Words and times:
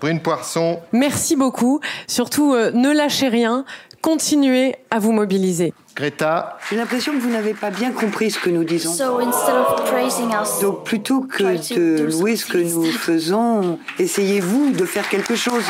Brune 0.00 0.20
Poisson. 0.20 0.80
Merci 0.92 1.36
beaucoup. 1.36 1.80
Surtout, 2.06 2.54
euh, 2.54 2.70
ne 2.72 2.92
lâchez 2.92 3.28
rien. 3.28 3.64
Continuez 4.00 4.76
à 4.90 5.00
vous 5.00 5.10
mobiliser. 5.10 5.74
Greta. 5.96 6.56
J'ai 6.70 6.76
l'impression 6.76 7.12
que 7.12 7.18
vous 7.18 7.30
n'avez 7.30 7.54
pas 7.54 7.70
bien 7.70 7.90
compris 7.90 8.30
ce 8.30 8.38
que 8.38 8.48
nous 8.48 8.62
disons. 8.62 8.92
So 8.92 9.18
instead 9.18 9.56
of 9.56 9.90
praising 9.90 10.30
us, 10.30 10.60
Donc 10.60 10.84
plutôt 10.84 11.22
que 11.22 11.42
de 11.74 12.04
louer 12.04 12.36
ce 12.36 12.46
que 12.46 12.58
nous 12.58 12.84
faisons, 12.84 13.80
essayez-vous 13.98 14.70
de 14.70 14.84
faire 14.84 15.08
quelque 15.08 15.34
chose. 15.34 15.64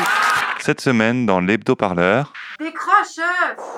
Cette 0.59 0.81
semaine, 0.81 1.25
dans 1.25 1.39
l'hebdo-parleur, 1.39 2.33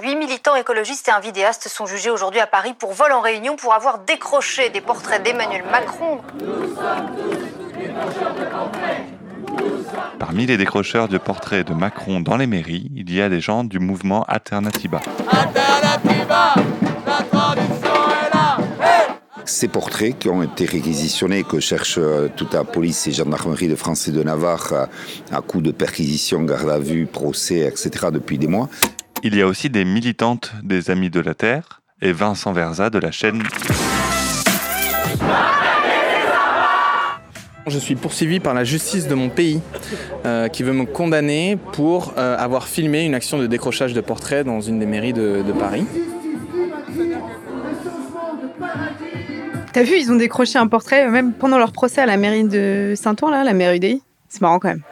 Huit 0.02 0.16
militants 0.16 0.56
écologistes 0.56 1.08
et 1.08 1.12
un 1.12 1.20
vidéaste 1.20 1.68
sont 1.68 1.86
jugés 1.86 2.10
aujourd'hui 2.10 2.40
à 2.40 2.48
Paris 2.48 2.74
pour 2.78 2.94
vol 2.94 3.12
en 3.12 3.22
réunion 3.22 3.56
pour 3.56 3.74
avoir 3.74 4.00
décroché 4.00 4.70
des 4.70 4.82
portraits 4.82 5.24
d'Emmanuel 5.24 5.64
Macron. 5.72 6.20
Parmi 10.32 10.46
les 10.46 10.56
décrocheurs 10.56 11.08
de 11.08 11.18
portraits 11.18 11.68
de 11.68 11.74
Macron 11.74 12.22
dans 12.22 12.38
les 12.38 12.48
mairies, 12.48 12.92
il 12.96 13.12
y 13.14 13.22
a 13.22 13.28
des 13.28 13.42
gens 13.42 13.64
du 13.64 13.80
mouvement 13.80 14.24
Alternatiba. 14.24 15.02
Ces 19.46 19.68
portraits 19.68 20.18
qui 20.18 20.30
ont 20.30 20.42
été 20.44 20.66
réquisitionnés, 20.66 21.44
que 21.44 21.60
cherche 21.60 21.98
euh, 21.98 22.30
toute 22.36 22.54
la 22.54 22.64
police 22.64 23.08
et 23.08 23.12
gendarmerie 23.12 23.68
de 23.68 23.76
France 23.76 24.08
et 24.08 24.12
de 24.12 24.24
Navarre 24.24 24.72
euh, 24.72 24.86
à 25.32 25.42
coup 25.42 25.62
de 25.62 25.72
perquisition, 25.72 26.44
garde 26.44 26.70
à 26.70 26.80
vue, 26.80 27.08
procès, 27.08 27.60
etc. 27.60 28.08
depuis 28.14 28.38
des 28.38 28.48
mois. 28.48 28.70
Il 29.24 29.36
y 29.36 29.42
a 29.42 29.48
aussi 29.48 29.70
des 29.70 29.84
militantes 29.84 30.54
des 30.64 30.90
Amis 30.90 31.10
de 31.10 31.20
la 31.20 31.34
Terre 31.34 31.82
et 32.02 32.14
Vincent 32.14 32.54
Verza 32.54 32.90
de 32.90 33.00
la 33.00 33.12
chaîne 33.12 33.44
Je 37.68 37.78
suis 37.78 37.96
poursuivi 37.96 38.40
par 38.40 38.54
la 38.54 38.64
justice 38.64 39.08
de 39.08 39.14
mon 39.14 39.30
pays 39.30 39.62
euh, 40.26 40.48
qui 40.48 40.64
veut 40.64 40.74
me 40.74 40.86
condamner 40.86 41.58
pour 41.74 42.14
euh, 42.18 42.36
avoir 42.38 42.68
filmé 42.68 43.06
une 43.06 43.14
action 43.14 43.38
de 43.38 43.46
décrochage 43.46 43.94
de 43.94 44.02
portraits 44.02 44.46
dans 44.46 44.62
une 44.62 44.80
des 44.80 44.86
mairies 44.86 45.14
de, 45.14 45.44
de 45.46 45.52
Paris. 45.52 45.86
T'as 49.74 49.84
vu, 49.84 49.98
ils 49.98 50.12
ont 50.12 50.16
décroché 50.16 50.58
un 50.58 50.68
portrait, 50.68 51.08
même 51.08 51.34
pendant 51.34 51.58
leur 51.58 51.72
procès 51.72 52.02
à 52.02 52.06
la 52.06 52.18
mairie 52.18 52.44
de 52.44 52.94
Saint-Ouen, 52.96 53.32
là, 53.32 53.44
la 53.44 53.54
mairie 53.54 53.78
UDI. 53.78 54.04
C'est 54.28 54.42
marrant 54.42 54.60
quand 54.60 54.70
même. 54.70 54.84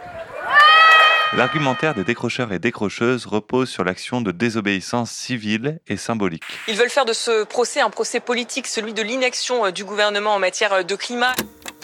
L'argumentaire 1.36 1.94
des 1.94 2.04
décrocheurs 2.04 2.52
et 2.54 2.60
décrocheuses 2.60 3.28
repose 3.28 3.70
sur 3.70 3.84
l'action 3.84 4.22
de 4.22 4.32
désobéissance 4.32 5.12
civile 5.12 5.80
et 5.88 5.96
symbolique. 5.96 6.44
Ils 6.68 6.76
veulent 6.76 6.90
faire 6.90 7.06
de 7.06 7.14
ce 7.14 7.44
procès 7.44 7.82
un 7.82 7.92
procès 7.92 8.20
politique, 8.20 8.66
celui 8.66 8.94
de 8.94 9.04
l'inaction 9.04 9.66
euh, 9.66 9.72
du 9.72 9.84
gouvernement 9.84 10.34
en 10.34 10.40
matière 10.40 10.84
de 10.84 10.96
climat. 10.96 11.36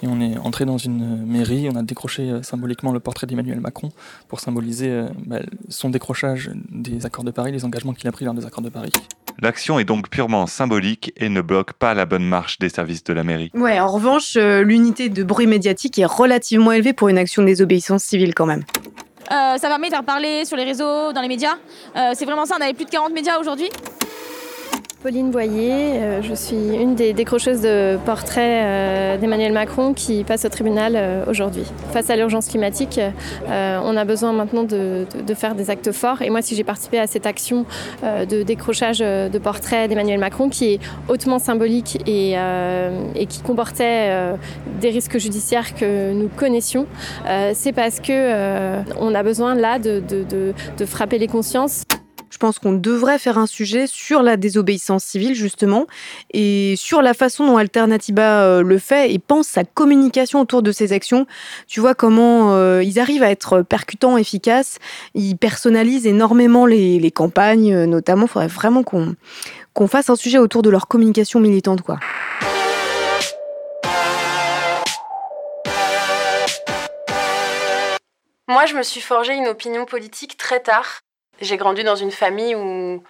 Et 0.04 0.08
on 0.08 0.20
est 0.20 0.38
entré 0.38 0.66
dans 0.66 0.78
une 0.78 1.26
mairie, 1.26 1.70
on 1.72 1.76
a 1.76 1.84
décroché 1.84 2.24
euh, 2.24 2.44
symboliquement 2.44 2.92
le 2.92 3.00
portrait 3.00 3.28
d'Emmanuel 3.28 3.60
Macron 3.60 3.90
pour 4.28 4.40
symboliser 4.40 4.90
euh, 4.90 5.08
bah, 5.26 5.40
son 5.70 5.90
décrochage 5.90 6.52
des 6.70 7.06
accords 7.06 7.24
de 7.24 7.32
Paris, 7.32 7.52
les 7.52 7.66
engagements 7.66 7.94
qu'il 7.94 8.08
a 8.08 8.12
pris 8.12 8.26
lors 8.26 8.34
des 8.34 8.46
accords 8.46 8.64
de 8.64 8.70
Paris. 8.70 8.92
L'action 9.42 9.80
est 9.80 9.84
donc 9.84 10.10
purement 10.10 10.48
symbolique 10.48 11.12
et 11.18 11.28
ne 11.28 11.42
bloque 11.42 11.74
pas 11.74 11.94
la 11.94 12.06
bonne 12.06 12.24
marche 12.24 12.58
des 12.60 12.70
services 12.70 13.04
de 13.04 13.14
la 13.14 13.24
mairie. 13.24 13.52
Ouais, 13.54 13.80
en 13.80 13.88
revanche, 13.88 14.38
euh, 14.38 14.64
l'unité 14.64 15.10
de 15.10 15.24
bruit 15.24 15.48
médiatique 15.48 16.00
est 16.00 16.06
relativement 16.06 16.72
élevée 16.72 16.94
pour 16.94 17.10
une 17.10 17.18
action 17.18 17.42
de 17.42 17.48
désobéissance 17.48 18.04
civile 18.04 18.34
quand 18.34 18.46
même. 18.46 18.64
Euh, 19.32 19.58
ça 19.58 19.68
permet 19.68 19.88
de 19.88 19.94
faire 19.94 20.06
parler 20.06 20.46
sur 20.46 20.56
les 20.56 20.64
réseaux, 20.64 21.12
dans 21.12 21.22
les 21.22 21.28
médias. 21.28 21.56
Euh, 21.96 22.12
c'est 22.14 22.26
vraiment 22.26 22.46
ça, 22.46 22.56
on 22.58 22.64
avait 22.64 22.74
plus 22.74 22.86
de 22.86 22.92
40 22.92 23.14
médias 23.14 23.40
aujourd'hui. 23.40 23.70
Pauline 25.06 25.30
Boyer, 25.30 26.02
euh, 26.02 26.22
je 26.24 26.34
suis 26.34 26.56
une 26.56 26.96
des 26.96 27.14
décrocheuses 27.14 27.62
de 27.62 27.96
portraits 28.08 28.64
euh, 28.66 29.18
d'Emmanuel 29.20 29.54
Macron 29.54 29.94
qui 29.94 30.24
passe 30.24 30.46
au 30.46 30.50
tribunal 30.50 30.94
euh, 30.96 31.24
aujourd'hui. 31.28 31.62
Face 31.92 32.10
à 32.10 32.16
l'urgence 32.16 32.48
climatique, 32.48 33.00
on 33.48 33.98
a 33.98 34.04
besoin 34.04 34.34
maintenant 34.34 34.64
de, 34.64 35.06
faire 35.36 35.54
des 35.54 35.70
actes 35.70 35.92
forts. 35.92 36.24
Et 36.24 36.32
moi, 36.32 36.42
si 36.42 36.56
j'ai 36.56 36.64
participé 36.64 36.98
à 36.98 37.06
cette 37.06 37.28
action 37.28 37.68
de 38.04 38.42
décrochage 38.42 39.00
de 39.00 39.38
portraits 39.38 39.88
d'Emmanuel 39.88 40.20
Macron, 40.20 40.50
qui 40.50 40.74
est 40.74 40.80
hautement 41.08 41.38
symbolique 41.38 42.00
et, 42.08 42.36
qui 43.30 43.42
comportait 43.44 44.10
des 44.82 44.90
risques 44.90 45.20
judiciaires 45.20 45.76
que 45.76 46.14
nous 46.14 46.30
connaissions, 46.30 46.88
c'est 47.54 47.74
parce 47.74 48.00
que 48.00 48.82
on 49.00 49.14
a 49.14 49.22
besoin 49.22 49.54
là 49.54 49.78
de 49.78 50.86
frapper 50.86 51.20
les 51.20 51.28
consciences. 51.28 51.84
Je 52.36 52.38
pense 52.38 52.60
qu'on 52.60 52.74
devrait 52.74 53.18
faire 53.18 53.38
un 53.38 53.46
sujet 53.46 53.88
sur 53.88 54.22
la 54.22 54.36
désobéissance 54.36 55.06
civile, 55.06 55.36
justement, 55.36 55.88
et 56.34 56.74
sur 56.76 57.02
la 57.02 57.14
façon 57.14 57.48
dont 57.48 57.56
Alternatiba 57.56 58.44
euh, 58.44 58.62
le 58.62 58.78
fait 58.78 59.14
et 59.14 59.20
pense 59.20 59.48
sa 59.48 59.64
communication 59.64 60.42
autour 60.42 60.62
de 60.62 60.74
ces 60.74 60.92
actions. 60.92 61.28
Tu 61.66 61.80
vois 61.80 61.96
comment 61.96 62.54
euh, 62.54 62.84
ils 62.84 63.00
arrivent 63.00 63.24
à 63.24 63.32
être 63.32 63.62
percutants, 63.62 64.18
efficaces, 64.18 64.80
ils 65.14 65.38
personnalisent 65.38 66.08
énormément 66.08 66.66
les, 66.66 67.10
campagnes, 67.10 67.74
euh, 67.74 67.86
notamment. 67.86 68.26
Il 68.26 68.30
faudrait 68.30 68.48
vraiment 68.48 68.84
qu'on 68.84 69.16
qu'on 69.74 69.88
fasse 69.88 70.10
un 70.10 70.18
sujet 70.18 70.38
autour 70.38 70.62
de 70.62 70.70
leur 70.70 70.90
communication 70.90 71.40
militante, 71.40 71.84
quoi. 71.84 72.00
Moi, 78.50 78.66
je 78.66 78.76
me 78.76 78.84
suis 78.84 79.00
forgé 79.00 79.34
une 79.36 79.48
opinion 79.48 79.86
politique 79.86 80.36
très 80.36 80.60
tard. 80.60 81.05
J'ai 81.42 81.58
grandi 81.58 81.84
dans 81.84 81.96
une 81.96 82.12
famille 82.12 82.56
où, 82.56 83.04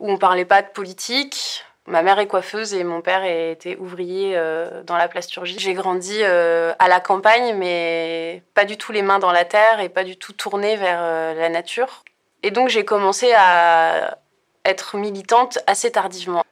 on 0.00 0.16
parlait 0.16 0.44
pas 0.44 0.62
de 0.62 0.68
politique. 0.68 1.64
Ma 1.86 2.02
mère 2.02 2.18
est 2.18 2.26
coiffeuse 2.26 2.74
et 2.74 2.84
mon 2.84 3.02
père 3.02 3.24
était 3.24 3.76
ouvrier 3.76 4.32
euh, 4.36 4.82
dans 4.84 4.96
la 4.96 5.08
plasturgie. 5.08 5.58
J'ai 5.58 5.74
grandi 5.74 6.18
euh, 6.20 6.72
à 6.78 6.88
la 6.88 7.00
campagne, 7.00 7.56
mais 7.56 8.42
pas 8.54 8.64
du 8.64 8.76
tout 8.76 8.92
les 8.92 9.02
mains 9.02 9.18
dans 9.18 9.32
la 9.32 9.44
terre 9.44 9.80
et 9.80 9.88
pas 9.88 10.04
du 10.04 10.16
tout 10.16 10.32
tournée 10.32 10.76
vers 10.76 11.00
euh, 11.02 11.34
la 11.34 11.48
nature. 11.48 12.04
Et 12.44 12.52
donc 12.52 12.68
j'ai 12.68 12.84
commencé 12.84 13.32
à 13.36 14.18
être 14.64 14.96
militante 14.96 15.58
assez 15.66 15.90
tardivement. 15.90 16.44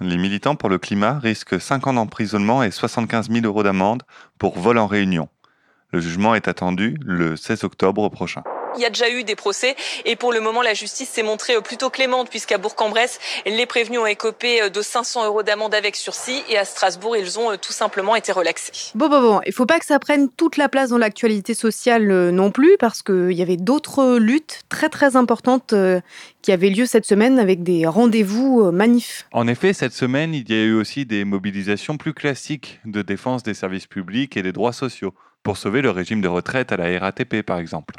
Les 0.00 0.16
militants 0.16 0.56
pour 0.56 0.70
le 0.70 0.78
climat 0.78 1.18
risquent 1.18 1.60
5 1.60 1.86
ans 1.86 1.92
d'emprisonnement 1.92 2.62
et 2.62 2.70
75 2.70 3.30
000 3.30 3.44
euros 3.44 3.62
d'amende 3.62 4.02
pour 4.38 4.58
vol 4.58 4.78
en 4.78 4.86
réunion. 4.86 5.28
Le 5.92 6.00
jugement 6.00 6.34
est 6.34 6.48
attendu 6.48 6.96
le 7.04 7.36
16 7.36 7.64
octobre 7.64 8.08
prochain. 8.08 8.42
Il 8.76 8.82
y 8.82 8.84
a 8.84 8.90
déjà 8.90 9.10
eu 9.10 9.24
des 9.24 9.34
procès 9.34 9.74
et 10.04 10.16
pour 10.16 10.32
le 10.32 10.40
moment 10.40 10.62
la 10.62 10.74
justice 10.74 11.08
s'est 11.08 11.22
montrée 11.22 11.56
euh, 11.56 11.60
plutôt 11.60 11.90
clémente 11.90 12.30
puisqu'à 12.30 12.58
Bourg-en-Bresse 12.58 13.18
les 13.46 13.66
prévenus 13.66 14.00
ont 14.00 14.06
écopé 14.06 14.62
euh, 14.62 14.68
de 14.68 14.80
500 14.80 15.26
euros 15.26 15.42
d'amende 15.42 15.74
avec 15.74 15.96
sursis 15.96 16.42
et 16.48 16.56
à 16.56 16.64
Strasbourg 16.64 17.16
ils 17.16 17.38
ont 17.38 17.52
euh, 17.52 17.56
tout 17.56 17.72
simplement 17.72 18.14
été 18.14 18.32
relaxés. 18.32 18.92
Bon, 18.94 19.08
bon, 19.08 19.20
bon, 19.20 19.40
il 19.46 19.52
faut 19.52 19.66
pas 19.66 19.78
que 19.78 19.86
ça 19.86 19.98
prenne 19.98 20.28
toute 20.30 20.56
la 20.56 20.68
place 20.68 20.90
dans 20.90 20.98
l'actualité 20.98 21.54
sociale 21.54 22.30
non 22.30 22.50
plus, 22.50 22.76
parce 22.78 23.02
qu'il 23.02 23.32
y 23.32 23.42
avait 23.42 23.56
d'autres 23.56 24.18
luttes 24.18 24.60
très 24.68 24.88
très 24.88 25.16
importantes 25.16 25.74
qui 26.42 26.52
avaient 26.52 26.70
lieu 26.70 26.86
cette 26.86 27.06
semaine 27.06 27.38
avec 27.38 27.62
des 27.62 27.86
rendez-vous 27.86 28.70
manifs. 28.72 29.26
En 29.32 29.46
effet, 29.48 29.72
cette 29.72 29.92
semaine, 29.92 30.34
il 30.34 30.50
y 30.50 30.54
a 30.54 30.62
eu 30.64 30.74
aussi 30.74 31.06
des 31.06 31.24
mobilisations 31.24 31.96
plus 31.96 32.14
classiques 32.14 32.80
de 32.84 33.02
défense 33.02 33.42
des 33.42 33.54
services 33.54 33.86
publics 33.86 34.36
et 34.36 34.42
des 34.42 34.52
droits 34.52 34.72
sociaux, 34.72 35.14
pour 35.42 35.56
sauver 35.56 35.82
le 35.82 35.90
régime 35.90 36.20
de 36.20 36.28
retraite 36.28 36.72
à 36.72 36.76
la 36.76 36.98
RATP 36.98 37.42
par 37.42 37.58
exemple. 37.58 37.94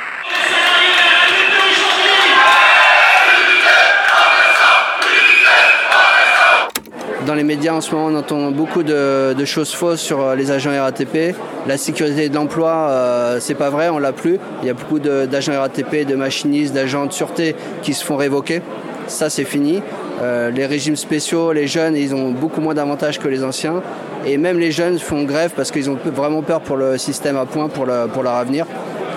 Les 7.41 7.47
médias 7.47 7.73
en 7.73 7.81
ce 7.81 7.95
moment, 7.95 8.15
on 8.15 8.19
entend 8.19 8.51
beaucoup 8.51 8.83
de, 8.83 9.33
choses 9.45 9.73
fausses 9.73 9.99
sur 9.99 10.21
euh, 10.21 10.35
les 10.35 10.51
agents 10.51 10.69
RATP. 10.79 11.35
La 11.65 11.75
sécurité 11.75 12.29
de 12.29 12.35
l'emploi, 12.35 12.69
euh, 12.69 13.37
c'est 13.39 13.55
pas 13.55 13.71
vrai, 13.71 13.89
on 13.89 13.97
l'a 13.97 14.11
plus. 14.11 14.37
Il 14.61 14.67
y 14.67 14.69
a 14.69 14.75
beaucoup 14.75 14.99
d'agents 14.99 15.59
RATP, 15.59 16.05
de 16.05 16.13
machinistes, 16.13 16.75
d'agents 16.75 17.07
de 17.07 17.11
sûreté 17.11 17.55
qui 17.81 17.95
se 17.95 18.05
font 18.05 18.15
révoquer. 18.15 18.61
Ça, 19.07 19.31
c'est 19.31 19.43
fini. 19.43 19.81
Euh, 20.21 20.51
les 20.51 20.67
régimes 20.67 20.95
spéciaux, 20.95 21.51
les 21.51 21.65
jeunes, 21.65 21.95
ils 21.95 22.13
ont 22.13 22.29
beaucoup 22.29 22.61
moins 22.61 22.75
d'avantages 22.75 23.17
que 23.17 23.27
les 23.27 23.43
anciens. 23.43 23.81
Et 24.23 24.37
même 24.37 24.59
les 24.59 24.71
jeunes 24.71 24.99
font 24.99 25.23
grève 25.23 25.53
parce 25.55 25.71
qu'ils 25.71 25.89
ont 25.89 25.97
vraiment 26.13 26.43
peur 26.43 26.61
pour 26.61 26.77
le 26.77 26.99
système 26.99 27.37
à 27.37 27.47
point, 27.47 27.69
pour, 27.69 27.87
le- 27.87 28.05
pour 28.13 28.21
leur 28.21 28.35
avenir. 28.35 28.67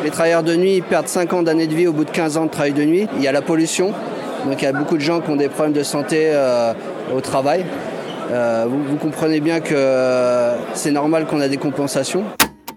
Les 0.02 0.10
travailleurs 0.10 0.42
de 0.42 0.56
nuit 0.56 0.80
perdent 0.80 1.08
5 1.08 1.30
ans 1.34 1.42
d'années 1.42 1.66
de 1.66 1.74
vie 1.74 1.86
au 1.88 1.92
bout 1.92 2.06
de 2.06 2.10
15 2.10 2.38
ans 2.38 2.46
de 2.46 2.50
travail 2.50 2.72
de 2.72 2.84
nuit. 2.84 3.06
Il 3.18 3.22
y 3.22 3.28
a 3.28 3.32
la 3.32 3.42
pollution. 3.42 3.92
Donc 4.46 4.62
il 4.62 4.64
y 4.64 4.68
a 4.68 4.72
beaucoup 4.72 4.96
de 4.96 5.02
gens 5.02 5.20
qui 5.20 5.28
ont 5.30 5.36
des 5.36 5.48
problèmes 5.50 5.74
de 5.74 5.82
santé 5.82 6.30
euh, 6.32 6.72
au 7.14 7.20
travail. 7.20 7.66
Euh, 8.30 8.66
vous, 8.68 8.82
vous 8.84 8.96
comprenez 8.96 9.40
bien 9.40 9.60
que 9.60 9.74
euh, 9.74 10.56
c'est 10.74 10.90
normal 10.90 11.26
qu'on 11.26 11.40
a 11.40 11.48
des 11.48 11.56
compensations. 11.56 12.24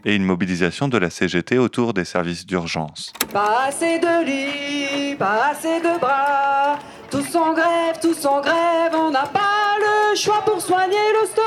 et 0.06 0.16
une 0.16 0.24
mobilisation 0.24 0.88
de 0.88 0.98
la 0.98 1.10
CGT 1.10 1.58
autour 1.58 1.94
des 1.94 2.06
services 2.06 2.46
d'urgence. 2.46 3.12
Pas 3.34 3.66
assez 3.68 4.00
de 4.00 4.26
lits, 4.26 5.16
pas 5.16 5.50
assez 5.52 5.80
de 5.82 6.00
bras. 6.00 6.80
Tous 7.10 7.36
en 7.36 7.54
grève, 7.54 7.98
tous 8.02 8.26
en 8.26 8.42
grève, 8.42 8.94
on 8.94 9.12
n'a 9.12 9.24
pas 9.26 9.76
le 9.80 10.16
choix 10.18 10.42
pour 10.46 10.62
soigner 10.62 10.96
l'hosto. 11.14 11.42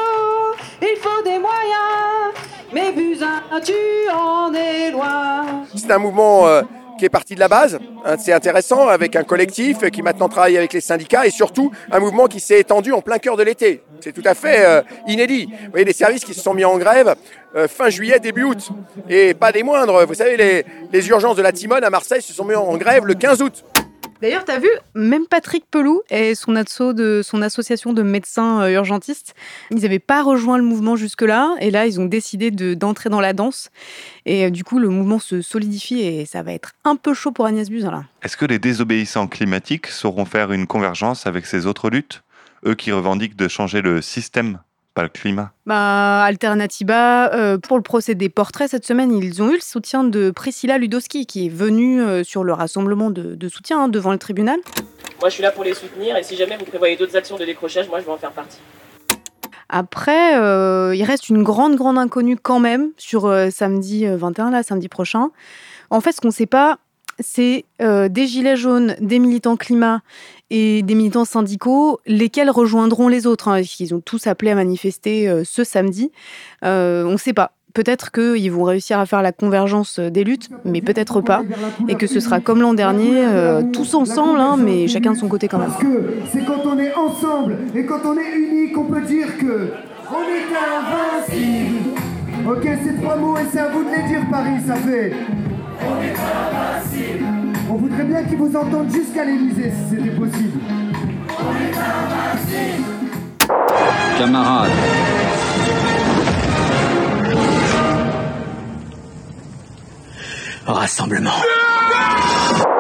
Il 0.83 0.97
faut 1.01 1.23
des 1.23 1.39
moyens, 1.39 2.35
mais 2.73 2.93
Buzyn, 2.93 3.43
tu 3.65 3.73
en 4.13 4.53
es 4.55 4.91
loin. 4.91 5.45
C'est 5.75 5.91
un 5.91 5.99
mouvement 5.99 6.47
euh, 6.49 6.63
qui 7.01 7.07
est 7.07 7.09
parti 7.09 7.35
de 7.35 7.41
la 7.41 7.49
base. 7.49 7.79
C'est 8.19 8.35
intéressant 8.35 8.89
avec 8.89 9.17
un 9.17 9.25
collectif 9.25 9.79
qui 9.91 10.03
maintenant 10.03 10.29
travaille 10.29 10.59
avec 10.59 10.75
les 10.75 10.83
syndicats 10.83 11.27
et 11.27 11.31
surtout 11.31 11.73
un 11.91 11.99
mouvement 11.99 12.27
qui 12.27 12.41
s'est 12.41 12.61
étendu 12.61 12.93
en 12.93 13.01
plein 13.01 13.19
cœur 13.19 13.39
de 13.39 13.43
l'été. 13.43 13.83
C'est 14.01 14.13
tout 14.13 14.23
à 14.27 14.35
fait 14.35 14.67
euh, 14.67 14.83
inédit. 15.07 15.47
Vous 15.47 15.71
voyez 15.71 15.87
des 15.87 15.95
services 15.95 16.25
qui 16.25 16.35
se 16.35 16.43
sont 16.43 16.53
mis 16.53 16.65
en 16.65 16.77
grève 16.77 17.15
euh, 17.57 17.69
fin 17.69 17.89
juillet, 17.89 18.21
début 18.21 18.45
août. 18.45 18.69
Et 19.09 19.33
pas 19.33 19.51
des 19.51 19.63
moindres. 19.63 20.05
Vous 20.07 20.15
savez, 20.15 20.37
les, 20.37 20.65
les 20.93 21.09
urgences 21.09 21.37
de 21.37 21.43
la 21.43 21.53
Timone 21.53 21.85
à 21.85 21.91
Marseille 21.91 22.21
se 22.21 22.35
sont 22.35 22.45
mis 22.45 22.55
en 22.55 22.77
grève 22.77 23.07
le 23.07 23.15
15 23.15 23.41
août. 23.41 23.65
D'ailleurs, 24.21 24.45
t'as 24.45 24.59
vu, 24.59 24.69
même 24.95 25.27
Patrick 25.27 25.65
Pelou 25.71 26.03
et 26.11 26.35
son, 26.35 26.53
de, 26.53 27.23
son 27.25 27.43
association 27.43 27.93
de 27.93 28.03
médecins 28.03 28.63
euh, 28.63 28.71
urgentistes, 28.73 29.35
ils 29.71 29.81
n'avaient 29.81 29.99
pas 29.99 30.23
rejoint 30.23 30.59
le 30.59 30.65
mouvement 30.65 30.95
jusque-là, 30.95 31.55
et 31.61 31.71
là, 31.71 31.87
ils 31.87 31.99
ont 32.01 32.05
décidé 32.05 32.51
de- 32.51 32.75
d'entrer 32.75 33.09
dans 33.09 33.21
la 33.21 33.33
danse. 33.33 33.71
Et 34.27 34.45
euh, 34.45 34.51
du 34.51 34.63
coup, 34.63 34.79
le 34.79 34.89
mouvement 34.89 35.19
se 35.19 35.41
solidifie 35.41 36.01
et 36.01 36.27
ça 36.27 36.43
va 36.43 36.53
être 36.53 36.73
un 36.85 36.97
peu 36.97 37.15
chaud 37.15 37.33
pour 37.33 37.47
Agnès 37.47 37.71
Buzyn, 37.71 37.91
là. 37.91 38.05
Est-ce 38.23 38.37
que 38.37 38.45
les 38.45 38.59
désobéissants 38.59 39.27
climatiques 39.27 39.87
sauront 39.87 40.27
faire 40.27 40.53
une 40.53 40.67
convergence 40.67 41.27
avec 41.27 41.47
ces 41.47 41.67
autres 41.67 41.89
luttes? 41.89 42.23
Eux 42.67 42.75
qui 42.75 42.93
revendiquent 42.93 43.37
de 43.37 43.49
changer 43.49 43.81
le 43.81 44.03
système, 44.03 44.59
pas 45.01 45.05
le 45.05 45.09
climat. 45.09 45.53
Bah, 45.67 46.23
Alternatiba, 46.25 47.33
euh, 47.33 47.57
pour 47.57 47.77
le 47.79 47.83
procès 47.83 48.15
des 48.15 48.29
portraits, 48.29 48.71
cette 48.71 48.85
semaine, 48.85 49.13
ils 49.13 49.43
ont 49.43 49.49
eu 49.49 49.55
le 49.55 49.61
soutien 49.61 50.05
de 50.05 50.31
Priscilla 50.31 50.77
Ludowski, 50.77 51.27
qui 51.27 51.47
est 51.47 51.49
venue 51.49 52.03
euh, 52.03 52.23
sur 52.23 52.45
le 52.45 52.53
rassemblement 52.53 53.11
de, 53.11 53.35
de 53.35 53.49
soutien 53.49 53.85
hein, 53.85 53.89
devant 53.89 54.13
le 54.13 54.19
tribunal. 54.19 54.59
Moi, 55.21 55.29
je 55.29 55.35
suis 55.35 55.43
là 55.43 55.53
pour 55.53 55.65
les 55.65 55.75
soutenir 55.75 56.17
et 56.17 56.23
si 56.23 56.37
jamais 56.37 56.57
vous 56.57 56.65
prévoyez 56.65 56.97
d'autres 56.97 57.17
actions 57.17 57.39
de 57.39 57.45
décrochage, 57.45 57.89
moi, 57.89 58.01
je 58.01 58.05
vais 58.05 58.13
en 58.13 58.19
faire 58.19 58.33
partie. 58.33 58.59
Après, 59.71 60.37
euh, 60.37 60.95
il 60.95 61.05
reste 61.05 61.29
une 61.29 61.45
grande, 61.45 61.77
grande 61.77 61.97
inconnue 61.97 62.37
quand 62.37 62.59
même 62.59 62.91
sur 62.97 63.27
euh, 63.27 63.51
samedi 63.51 64.05
euh, 64.05 64.17
21, 64.17 64.51
là, 64.51 64.63
samedi 64.63 64.89
prochain. 64.89 65.31
En 65.91 66.01
fait, 66.01 66.13
ce 66.13 66.21
qu'on 66.21 66.29
ne 66.29 66.33
sait 66.33 66.47
pas, 66.47 66.79
c'est 67.21 67.65
euh, 67.81 68.09
des 68.09 68.27
gilets 68.27 68.57
jaunes, 68.57 68.97
des 69.01 69.19
militants 69.19 69.57
climat 69.57 70.01
et 70.51 70.83
des 70.83 70.95
militants 70.95 71.25
syndicaux, 71.25 72.01
lesquels 72.07 72.51
rejoindront 72.51 73.09
les 73.09 73.27
autres. 73.27 73.49
Hein, 73.49 73.63
ils 73.79 73.95
ont 73.95 74.01
tous 74.01 74.27
appelé 74.27 74.51
à 74.51 74.55
manifester 74.55 75.29
euh, 75.29 75.43
ce 75.45 75.65
samedi. 75.65 76.11
Euh, 76.65 77.05
on 77.05 77.13
ne 77.13 77.17
sait 77.17 77.33
pas. 77.33 77.53
Peut-être 77.73 78.11
qu'ils 78.11 78.51
vont 78.51 78.65
réussir 78.65 78.99
à 78.99 79.07
faire 79.07 79.23
la 79.23 79.31
convergence 79.31 80.01
des 80.01 80.25
luttes, 80.25 80.49
mais 80.65 80.81
peut-être 80.81 81.21
pas. 81.21 81.45
Et 81.87 81.95
que 81.95 82.09
ce 82.09 82.19
sera 82.19 82.41
comme 82.41 82.61
l'an 82.61 82.75
dernier, 82.75 83.25
tous 83.73 83.95
ensemble, 83.95 84.41
hein, 84.41 84.57
mais 84.59 84.89
chacun 84.89 85.13
de 85.13 85.17
son 85.17 85.29
côté 85.29 85.47
quand 85.47 85.59
même. 85.59 85.69
Parce 85.69 85.81
que 85.81 86.15
c'est 86.33 86.45
quand 86.45 86.67
on 86.67 86.77
est 86.81 86.93
ensemble 86.95 87.59
et 87.77 87.85
quand 87.85 88.01
on 88.05 88.19
est 88.19 88.35
unis 88.35 88.73
qu'on 88.73 88.87
peut 88.87 89.03
dire 89.03 89.39
que 89.39 89.69
on 90.11 90.23
est 90.23 91.31
invincible. 91.31 91.91
Ok, 92.49 92.69
ces 92.85 92.95
trois 93.01 93.17
mots 93.17 93.37
et 93.37 93.43
c'est 93.53 93.61
à 93.61 93.69
vous 93.69 93.85
de 93.85 93.91
les 93.91 94.09
dire, 94.09 94.27
Paris, 94.31 94.61
ça 94.67 94.75
fait. 94.75 95.13
On 95.83 96.03
est 96.03 96.15
invincible. 96.15 97.25
On 97.71 97.75
voudrait 97.75 98.05
bien 98.05 98.25
qu'ils 98.25 98.39
vous 98.39 98.57
entendent 98.57 98.91
jusqu'à 98.91 99.25
l'Elysée 99.25 99.71
si 99.71 99.97
c'était 99.97 100.17
possible. 100.17 100.61
On 101.39 101.55
est 101.57 101.77
invincible. 101.77 102.85
Camarades, 104.19 104.71
Rassemblement. 110.67 111.31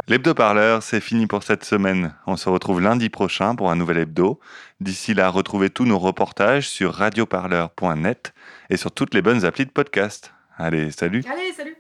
L'hebdo-parleur, 0.06 0.82
c'est 0.82 1.00
fini 1.00 1.26
pour 1.26 1.42
cette 1.42 1.64
semaine. 1.64 2.14
On 2.26 2.36
se 2.36 2.48
retrouve 2.48 2.80
lundi 2.80 3.08
prochain 3.08 3.54
pour 3.54 3.70
un 3.70 3.76
nouvel 3.76 3.98
hebdo. 3.98 4.40
D'ici 4.80 5.14
là, 5.14 5.28
retrouvez 5.28 5.70
tous 5.70 5.84
nos 5.84 5.98
reportages 5.98 6.68
sur 6.68 6.92
radioparleur.net 6.94 8.34
et 8.70 8.76
sur 8.76 8.90
toutes 8.90 9.14
les 9.14 9.22
bonnes 9.22 9.44
applis 9.44 9.66
de 9.66 9.70
podcast. 9.70 10.32
Allez, 10.58 10.90
salut 10.90 11.24
Allez, 11.30 11.52
salut 11.52 11.76